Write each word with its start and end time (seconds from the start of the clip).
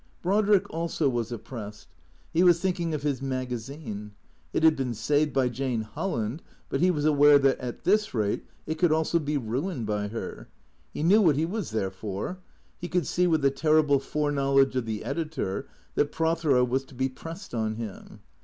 Brodrick 0.23 0.67
also 0.71 1.07
was 1.07 1.31
oppressed. 1.31 1.87
He 2.33 2.43
was 2.43 2.59
thinking 2.59 2.95
of 2.95 3.03
his 3.03 3.21
maga 3.21 3.57
zine. 3.57 4.13
It 4.51 4.63
had 4.63 4.75
been 4.75 4.95
saved 4.95 5.31
by 5.31 5.47
Jane 5.47 5.81
Holland, 5.81 6.41
but 6.69 6.79
he 6.79 6.89
was 6.89 7.05
aware 7.05 7.37
that 7.37 7.59
at 7.59 7.83
this 7.83 8.11
rate 8.11 8.43
it 8.65 8.79
could 8.79 8.91
also 8.91 9.19
be 9.19 9.37
ruined 9.37 9.85
by 9.85 10.07
her. 10.07 10.47
He 10.91 11.03
knew 11.03 11.21
what 11.21 11.35
he 11.35 11.45
was 11.45 11.69
there 11.69 11.91
for. 11.91 12.39
He 12.79 12.87
could 12.87 13.05
see, 13.05 13.27
with 13.27 13.43
the 13.43 13.51
terrible 13.51 13.99
foreknowledge 13.99 14.75
of 14.75 14.87
the 14.87 15.03
editor, 15.05 15.67
that 15.93 16.11
Prothero 16.11 16.63
was 16.63 16.83
to 16.85 16.95
be 16.95 17.07
pressed 17.07 17.53
on 17.53 17.75
him. 17.75 18.21